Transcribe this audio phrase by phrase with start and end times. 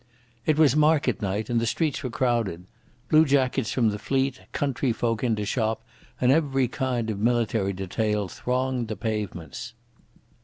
[0.47, 2.65] It was market night, and the streets were crowded.
[3.09, 5.83] Blue jackets from the Fleet, country folk in to shop,
[6.19, 9.75] and every kind of military detail thronged the pavements.